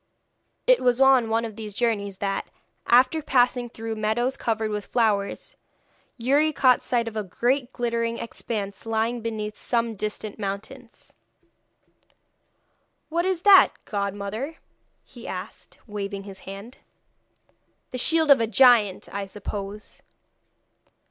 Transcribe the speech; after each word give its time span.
It 0.65 0.79
was 0.79 0.99
on 0.99 1.29
one 1.29 1.45
of 1.45 1.55
these 1.55 1.75
journeys 1.75 2.17
that, 2.17 2.47
after 2.87 3.21
passing 3.21 3.69
through 3.69 3.93
meadows 3.95 4.35
covered 4.35 4.71
with 4.71 4.87
flowers, 4.87 5.55
Youri 6.17 6.51
caught 6.51 6.81
sight 6.81 7.07
of 7.07 7.15
a 7.15 7.23
great 7.23 7.71
glittering 7.71 8.17
expanse 8.17 8.87
lying 8.87 9.21
beneath 9.21 9.55
some 9.55 9.93
distant 9.93 10.39
mountains. 10.39 11.13
'What 13.09 13.25
is 13.25 13.43
that, 13.43 13.75
godmother?' 13.85 14.55
he 15.03 15.27
asked, 15.27 15.77
waving 15.85 16.23
his 16.23 16.39
hand. 16.49 16.79
'The 17.91 17.99
shield 17.99 18.31
of 18.31 18.41
a 18.41 18.47
giant, 18.47 19.07
I 19.13 19.27
suppose.' 19.27 20.01